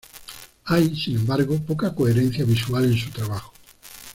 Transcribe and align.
Hay, 0.65 0.95
sin 0.99 1.17
embargo, 1.17 1.59
poca 1.63 1.93
coherencia 1.93 2.43
visual 2.43 2.85
en 2.85 2.97
su 2.97 3.11
trabajo. 3.11 3.53